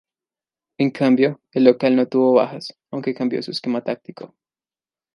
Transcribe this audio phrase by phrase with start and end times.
[0.79, 4.33] En cambio, el local no tuvo bajas, aunque cambió su esquema táctico.